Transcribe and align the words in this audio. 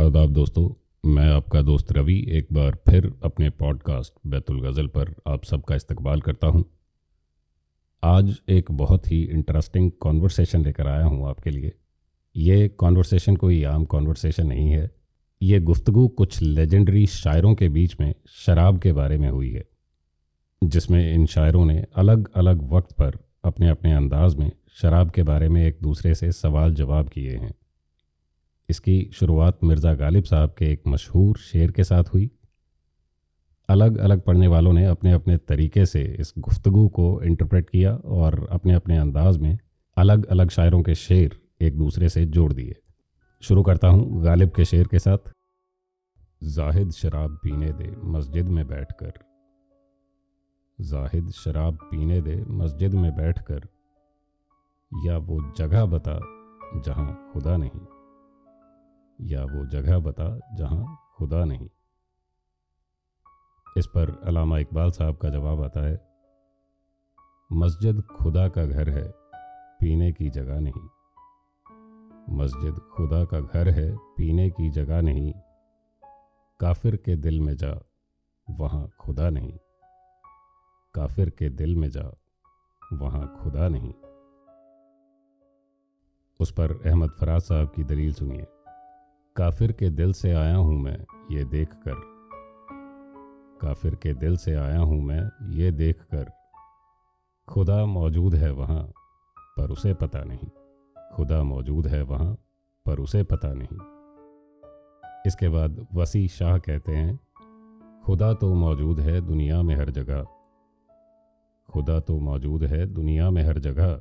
आदाब 0.00 0.32
दोस्तों, 0.32 0.68
मैं 1.04 1.28
आपका 1.30 1.62
दोस्त 1.62 1.92
रवि 1.92 2.26
एक 2.28 2.46
बार 2.52 2.78
फिर 2.88 3.12
अपने 3.24 3.50
पॉडकास्ट 3.50 4.12
बैतुल 4.26 4.60
गज़ल 4.60 4.86
पर 4.86 5.14
आप 5.26 5.44
सबका 5.44 5.74
इस्तकबाल 5.74 6.20
करता 6.20 6.46
हूँ। 6.46 6.64
आज 8.02 8.40
एक 8.48 8.70
बहुत 8.72 9.10
ही 9.12 9.22
इंटरेस्टिंग 9.24 9.90
कॉन्वर्सेशन 9.90 10.64
लेकर 10.64 10.86
आया 10.86 11.04
हूँ 11.04 11.28
आपके 11.28 11.50
लिए। 11.50 11.72
ये 12.36 12.68
कॉन्वर्सेशन 12.68 13.36
कोई 13.36 13.62
आम 13.64 13.84
कॉन्वर्सेशन 13.84 14.46
नहीं 14.46 14.70
है। 14.70 14.90
ये 15.42 15.60
गुफ्तगु 15.60 16.08
कुछ 16.08 16.42
लेजेंडरी 16.42 17.06
शायरों 17.06 17.54
के 17.54 17.68
बीच 17.68 18.00
में 18.00 18.14
शराब 18.28 18.78
के 18.78 18.92
बारे 18.92 19.18
में 19.18 19.30
हुई 19.30 19.50
है, 19.50 19.68
जिसमें 20.64 21.14
इन 21.14 21.26
शायरों 21.26 21.64
ने 21.64 21.84
अलग 21.96 22.32
अलग 22.34 22.68
वक्त 22.72 22.92
पर 22.92 23.18
अपने 23.44 23.68
अपने 23.68 23.92
अंदाज 23.92 24.34
में 24.34 24.50
शराब 24.82 25.10
के 25.10 25.22
बारे 25.22 25.48
में 25.48 25.66
एक 25.66 25.78
दूसरे 25.82 26.14
से 26.14 26.32
सवाल 26.32 26.74
जवाब 26.74 27.08
किए 27.08 27.36
हैं। 27.36 27.54
इसकी 28.70 29.10
शुरुआत 29.12 29.58
मिर्ज़ा 29.64 29.94
गालिब 29.94 30.24
साहब 30.24 30.54
के 30.58 30.72
एक 30.72 30.82
मशहूर 30.88 31.36
शेर 31.36 31.70
के 31.70 31.84
साथ 31.84 32.04
हुई। 32.04 32.30
अलग 33.68 33.96
अलग 33.98 34.20
पढ़ने 34.20 34.46
वालों 34.46 34.72
ने 34.72 34.84
अपने 34.84 35.12
अपने 35.12 35.36
तरीके 35.38 35.86
से 35.86 36.02
इस 36.20 36.32
गुफ्तगु 36.38 36.88
को 36.88 37.22
इंटरप्रेट 37.22 37.70
किया 37.70 37.94
और 37.94 38.48
अपने 38.50 38.74
अपने 38.74 38.96
अंदाज 38.96 39.36
में 39.38 39.58
अलग 39.96 40.26
अलग 40.26 40.50
शायरों 40.50 40.82
के 40.82 40.94
शेर 40.94 41.40
एक 41.60 41.76
दूसरे 41.78 42.08
से 42.08 42.24
जोड़ 42.26 42.52
दिए। 42.52 42.76
शुरू 43.42 43.62
करता 43.62 43.88
हूँ 43.88 44.24
गालिब 44.24 44.50
के 44.50 44.64
शेर 44.64 44.86
के 44.86 44.98
साथ। 44.98 45.30
जाहिद 46.42 46.90
शराब 46.90 47.38
पीने 47.42 47.72
दे 47.72 47.94
मस्जिद 48.04 48.48
में 48.48 48.66
बैठकर। 48.66 49.12
जाहिद 50.80 51.30
शराब 51.30 51.78
पीने 51.90 52.20
दे 52.20 52.44
मस्जिद 52.48 52.94
में 52.94 53.16
बैठकर। 53.16 53.68
या 54.92 55.18
वो 55.18 55.40
जगह 55.58 55.84
बता 55.84 56.18
जहाँ 56.84 57.30
खुदा 57.32 57.56
नहीं। 57.56 57.99
या 59.20 59.44
वो 59.44 59.66
जगह 59.66 59.98
बता 59.98 60.40
जहाँ 60.54 61.12
खुदा 61.16 61.44
नहीं। 61.44 61.68
इस 63.76 63.86
पर 63.86 64.22
अलामा 64.24 64.58
इकबाल 64.58 64.90
साहब 64.90 65.16
का 65.16 65.28
जवाब 65.28 65.62
आता 65.62 65.80
है, 65.80 66.10
मस्जिद 67.52 68.02
खुदा 68.02 68.48
का 68.48 68.64
घर 68.64 68.90
है, 68.90 69.12
पीने 69.80 70.12
की 70.12 70.30
जगह 70.30 70.60
नहीं। 70.60 70.88
मस्जिद 72.36 72.74
खुदा 72.74 73.24
का 73.24 73.40
घर 73.40 73.68
है, 73.68 73.96
पीने 73.96 74.50
की 74.50 74.70
जगह 74.70 75.02
नहीं। 75.02 75.32
काफिर 76.60 76.96
के 76.96 77.16
दिल 77.16 77.40
में 77.40 77.56
जा, 77.56 77.80
वहाँ 78.50 78.90
खुदा 79.00 79.30
नहीं। 79.30 79.58
काफिर 80.94 81.30
के 81.30 81.48
दिल 81.48 81.76
में 81.76 81.90
जा, 81.90 82.12
वहाँ 82.92 83.36
खुदा 83.42 83.68
नहीं। 83.68 83.94
उस 86.40 86.52
पर 86.52 86.82
अहमद 86.86 87.10
फराज 87.10 87.40
साहब 87.40 87.72
की 87.76 87.84
दलील 87.84 88.14
सुनिए। 88.14 88.46
काफिर 89.40 89.72
के 89.72 89.90
दिल 89.90 90.12
से 90.12 90.32
आया 90.32 90.56
हूँ 90.56 90.78
मैं, 90.80 91.06
ये 91.30 91.44
देख 91.44 91.68
कर 91.68 91.94
काफिर 93.60 93.94
के 93.94 94.14
दिल 94.14 94.36
से 94.36 94.54
आया 94.54 94.78
हूँ 94.78 95.02
मैं, 95.02 95.50
ये 95.50 95.70
देख 95.70 96.02
कर 96.02 96.30
खुदा 97.48 97.86
मौजूद 97.86 98.34
है 98.34 98.52
वहाँ, 98.52 98.82
पर 99.38 99.70
उसे 99.70 99.94
पता 99.94 100.24
नहीं। 100.24 100.48
खुदा 101.16 101.42
मौजूद 101.42 101.86
है 101.86 102.02
वहाँ, 102.02 102.34
पर 102.86 102.98
उसे 102.98 103.22
पता 103.22 103.52
नहीं। 103.52 103.78
इसके 105.26 105.48
बाद 105.48 105.86
वसी 105.94 106.28
शाह 106.28 106.58
कहते 106.58 106.92
हैं, 106.92 107.20
खुदा 108.06 108.34
तो 108.34 108.54
मौजूद 108.54 109.00
है 109.00 109.20
दुनिया 109.20 109.62
में 109.62 109.74
हर 109.76 109.90
जगह। 109.90 110.26
खुदा 111.72 112.00
तो 112.00 112.18
मौजूद 112.18 112.64
है 112.64 112.86
दुनिया 112.86 113.30
में 113.30 113.42
हर 113.42 113.58
जगह। 113.58 113.94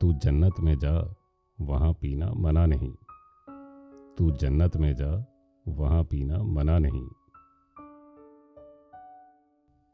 तू 0.00 0.12
जन्नत 0.12 0.60
में 0.60 0.78
जा, 0.78 1.14
वहाँ 1.60 1.92
पीना 1.92 2.32
मना 2.32 2.66
नहीं। 2.66 2.92
तू 4.18 4.30
जन्नत 4.30 4.76
में 4.76 4.94
जा, 4.94 5.26
वहाँ 5.68 6.04
पीना 6.04 6.42
मना 6.42 6.78
नहीं। 6.78 7.08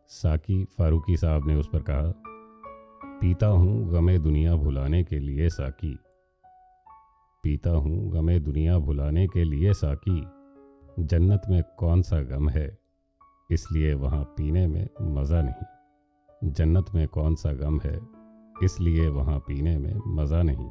साकी 0.09 0.65
फारूकी 0.65 1.17
साहब 1.17 1.47
ने 1.47 1.55
उस 1.55 1.69
पर 1.73 1.83
कहा, 1.83 2.15
पीता 3.21 3.47
हूँ 3.47 3.93
गमे 3.93 4.19
दुनिया 4.19 4.57
भुलाने 4.57 5.05
के 5.05 5.19
लिए, 5.19 5.49
साकी। 5.49 5.99
पीता 7.43 7.71
हूँ 7.71 8.13
गमे 8.13 8.41
दुनिया 8.41 8.79
भुलाने 8.79 9.29
के 9.29 9.45
लिए, 9.45 9.73
साकी। 9.73 10.27
जन्नत 11.05 11.43
में 11.49 11.63
कौन 11.79 12.03
सा 12.03 12.23
गम 12.23 12.49
है? 12.49 12.79
इसलिए 13.51 13.95
वहाँ 13.95 14.25
पीने 14.25 14.67
में 14.67 14.89
मज़ा 15.01 15.43
नहीं। 15.43 16.51
जन्नत 16.53 16.87
में 16.95 17.09
कौन 17.09 17.35
सा 17.35 17.53
गम 17.53 17.81
है? 17.81 18.01
इसलिए 18.63 19.09
वहाँ 19.09 19.39
पीने 19.39 19.79
में 19.79 19.95
मज़ा 20.07 20.43
नहीं। 20.43 20.71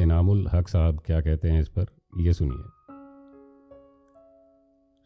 इनामुल 0.00 0.48
हक 0.52 0.68
साहब 0.68 1.00
क्या 1.00 1.20
कहते 1.20 1.50
हैं 1.50 1.60
इस 1.60 1.68
पर? 1.68 1.86
यह 2.18 2.32
सुनिए। 2.32 2.62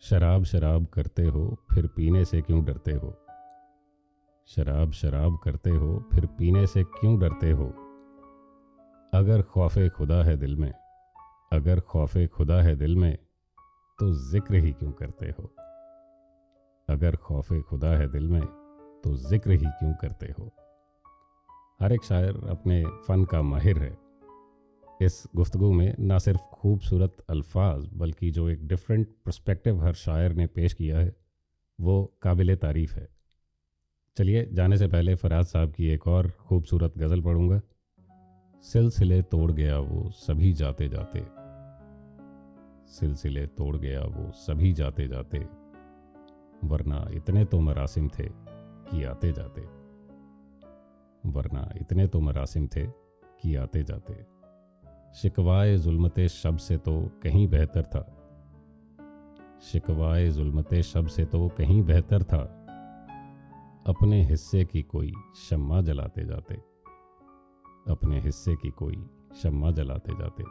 शराब 0.00 0.44
शराब 0.44 0.86
करते 0.86 1.22
हो, 1.22 1.56
फिर 1.74 1.86
पीने 1.86 2.24
से 2.24 2.42
क्यों 2.42 2.64
डरते 2.64 2.92
हो? 2.92 3.14
शराब 4.46 4.90
शराब 4.90 5.38
करते 5.44 5.70
हो, 5.70 6.08
फिर 6.12 6.26
पीने 6.26 6.66
से 6.66 6.84
क्यों 6.84 7.18
डरते 7.18 7.50
हो? 7.50 7.64
अगर 9.14 9.42
खौफ 9.42 9.78
खुदा 9.78 10.22
है 10.22 10.36
दिल 10.36 10.56
में, 10.56 10.72
अगर 11.52 11.80
खौफ 11.80 12.16
खुदा 12.16 12.62
है 12.62 12.76
दिल 12.76 12.96
में 12.96 13.18
तो 13.98 14.12
ज़िक्र 14.12 14.54
ही 14.54 14.72
क्यों 14.72 14.92
करते 14.92 15.26
हो? 15.26 15.54
अगर 16.88 17.16
खौफ 17.16 17.52
खुदा 17.52 17.88
है 17.88 18.08
दिल 18.08 18.28
में 18.28 18.44
तो 19.04 19.16
ज़िक्र 19.16 19.50
ही 19.50 19.66
क्यों 19.66 19.94
करते 19.94 20.26
हो? 20.26 20.52
हर 21.82 21.92
एक 21.92 22.04
शायर 22.04 22.48
अपने 22.48 22.84
फ़न 22.86 23.24
का 23.24 23.42
माहिर 23.42 23.78
है। 23.78 24.03
इस 25.02 25.24
गुफ्तु 25.36 25.72
में 25.72 25.96
ना 26.00 26.18
सिर्फ़ 26.18 26.40
खूबसूरत 26.40 27.12
अल्फाज, 27.30 27.88
बल्कि 27.94 28.30
जो 28.30 28.48
एक 28.48 28.68
डिफरेंट 28.68 29.08
पर्सपेक्टिव 29.08 29.84
हर 29.84 29.92
शायर 29.92 30.32
ने 30.32 30.46
पेश 30.46 30.74
किया 30.74 30.98
है, 30.98 31.16
वो 31.80 32.18
काबिल 32.22 32.56
तारीफ़ 32.56 32.94
है। 32.94 33.08
चलिए, 34.16 34.48
जाने 34.52 34.76
से 34.76 34.86
पहले 34.86 35.14
फराज 35.14 35.44
साहब 35.44 35.72
की 35.72 35.86
एक 35.86 36.06
और 36.06 36.30
खूबसूरत 36.30 36.98
गज़ल 36.98 37.20
पढ़ूँगा। 37.20 37.60
सिलसिले 38.62 39.22
तोड़ 39.22 39.52
गया 39.52 39.78
वो 39.78 40.10
सभी 40.10 40.52
जाते 40.52 40.88
जाते। 40.88 41.26
सिलसिले 42.92 43.46
तोड़ 43.46 43.76
गया 43.76 44.00
वो 44.00 44.32
सभी 44.32 44.72
जाते 44.72 45.08
जाते। 45.08 45.38
वरना 46.64 47.08
इतने 47.12 47.44
तो 47.44 47.60
मरासिम 47.60 48.08
थे 48.08 48.28
कि 48.90 49.04
आते 49.04 49.32
जाते। 49.32 49.60
वरना 51.26 51.72
इतने 51.80 52.06
तो 52.06 52.20
मरासिम 52.20 52.66
थे 52.66 52.86
कि 53.40 53.54
आते 53.54 53.82
जाते। 53.82 54.33
शिकवाए 55.14 55.76
जुल्मत 55.76 56.20
शब 56.20 56.56
से 56.56 56.76
तो 56.76 57.10
कहीं 57.22 57.48
बेहतर 57.48 57.82
था। 57.82 58.20
शिकवाए 59.62 60.28
जुल्मत 60.28 60.74
शब 60.74 61.06
से 61.06 61.24
तो 61.24 61.48
कहीं 61.48 61.82
बेहतर 61.82 62.22
था। 62.22 62.42
अपने 63.86 64.24
हिस्से 64.24 64.64
की 64.64 64.82
कोई 64.82 65.12
शम्मा 65.36 65.80
जलाते 65.80 66.24
जाते। 66.24 66.54
अपने 67.88 68.20
हिस्से 68.20 68.56
की 68.56 68.70
कोई 68.70 69.06
शम्मा 69.42 69.70
जलाते 69.70 70.12
जाते। 70.12 70.44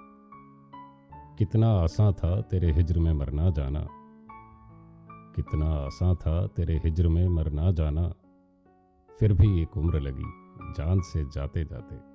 कितना 1.38 1.68
आसान 1.68 2.14
था 2.14 2.42
तेरे 2.42 2.72
हिजर 2.72 3.00
में 3.00 3.14
मरना 3.14 3.50
जाना। 3.50 3.88
कितना 5.36 5.66
आसान 5.66 6.16
था 6.16 6.48
तेरे 6.48 6.78
हिजर 6.78 7.08
में 7.08 7.28
मरना 7.28 7.72
जाना। 7.72 8.14
फिर 9.20 9.34
भी 9.34 9.62
एक 9.62 9.78
उम्र 9.78 10.00
लगी 10.00 10.26
जान 10.74 11.02
से 11.02 11.26
जाते 11.26 11.66
जाते। 11.66 12.13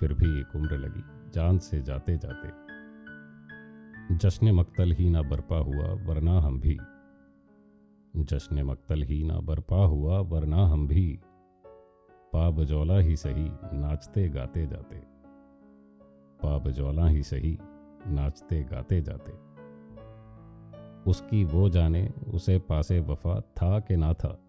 फिर 0.00 0.14
भी 0.14 0.40
एक 0.40 0.56
उम्र 0.56 0.78
लगी, 0.78 1.30
जान 1.30 1.58
से 1.58 1.82
जाते 1.82 2.16
जाते। 2.16 2.64
जश्न 4.16 4.50
मक्तल 4.50 4.92
ही 4.92 5.10
ना 5.10 5.22
बरपा 5.22 5.56
हुआ, 5.56 5.84
वरना 5.84 6.40
हम 6.40 6.60
भी। 6.60 6.78
जश्न 8.16 8.62
मक्तल 8.62 9.02
ही 9.02 9.24
ना 9.24 9.40
बरपा 9.40 9.86
हुआ, 9.86 10.18
वरना 10.18 10.66
हम 10.66 10.88
भी। 10.88 11.20
पा 12.32 12.50
बजौला 12.50 12.98
ही 12.98 13.16
सही, 13.16 13.52
नाचते 13.72 14.28
गाते 14.28 14.66
जाते। 14.66 14.96
पा 16.42 16.58
बजौला 16.58 17.06
ही 17.06 17.22
सही, 17.22 17.58
नाचते 18.06 18.62
गाते 18.62 19.00
जाते। 19.00 19.32
उसकी 21.10 21.44
वो 21.44 21.68
जाने, 21.68 22.10
उसे 22.34 22.58
पासे 22.58 23.00
वफा 23.00 23.40
था 23.40 23.80
कि 23.80 23.96
ना 23.96 24.12
था। 24.12 24.40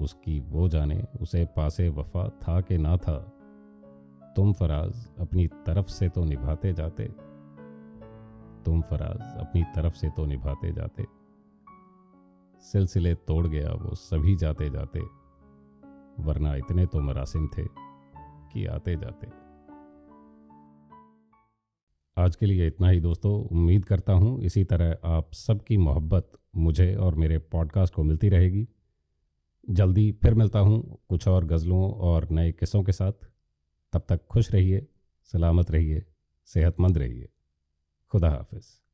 उसकी 0.00 0.40
वो 0.40 0.68
जाने, 0.68 1.04
उसे 1.20 1.44
पासे 1.44 1.88
वफा 1.88 2.28
था 2.28 2.60
कि 2.60 2.78
ना 2.78 2.96
था। 2.96 3.32
तुम 4.36 4.52
फराज 4.52 5.06
अपनी 5.20 5.46
तरफ़ 5.66 5.86
से 5.88 6.08
तो 6.08 6.24
निभाते 6.24 6.72
जाते, 6.72 7.04
तुम 8.64 8.80
फराज 8.82 9.38
अपनी 9.40 9.62
तरफ़ 9.74 9.94
से 9.94 10.10
तो 10.10 10.24
निभाते 10.26 10.72
जाते। 10.72 11.04
सिलसिले 12.62 13.14
तोड़ 13.14 13.46
गया 13.46 13.72
वो 13.74 13.94
सभी 13.96 14.36
जाते 14.36 14.68
जाते, 14.70 15.00
वरना 16.20 16.54
इतने 16.56 16.86
तो 16.86 17.00
मरासिम 17.00 17.46
थे 17.48 17.64
कि 18.52 18.64
आते 18.66 18.96
जाते। 18.96 19.26
आज 22.16 22.36
के 22.36 22.46
लिए 22.46 22.66
इतना 22.66 22.88
ही 22.88 23.00
दोस्तों, 23.00 23.32
उम्मीद 23.42 23.84
करता 23.84 24.12
हूँ 24.12 24.40
इसी 24.42 24.64
तरह 24.64 24.96
आप 25.08 25.32
सबकी 25.34 25.76
मोहब्बत 25.78 26.30
मुझे 26.56 26.94
और 26.96 27.14
मेरे 27.14 27.38
पॉडकास्ट 27.52 27.94
को 27.94 28.02
मिलती 28.02 28.28
रहेगी। 28.28 28.66
जल्दी 29.68 30.10
फिर 30.12 30.34
मिलता 30.34 30.58
हूँ 30.58 30.98
कुछ 31.08 31.28
और 31.28 31.44
गज़लों 31.44 31.90
और 31.92 32.28
नए 32.30 32.52
किस्सों 32.52 32.82
के 32.82 32.92
साथ। 32.92 33.28
तब 33.92 34.06
तक 34.08 34.26
खुश 34.26 34.52
रहिए 34.52 34.86
सलामत 35.24 35.70
रहिए 35.70 36.06
सेहतमंद 36.46 36.98
रहिए। 36.98 37.28
खुदा 38.10 38.30
हाफिज़। 38.30 38.89